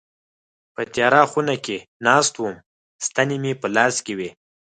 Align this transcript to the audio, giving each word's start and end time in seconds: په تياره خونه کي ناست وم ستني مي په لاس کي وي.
په 0.73 0.81
تياره 0.93 1.23
خونه 1.31 1.55
کي 1.65 1.77
ناست 2.05 2.33
وم 2.37 2.55
ستني 3.05 3.37
مي 3.43 3.53
په 3.61 3.67
لاس 3.75 3.95
کي 4.05 4.13
وي. 4.17 4.29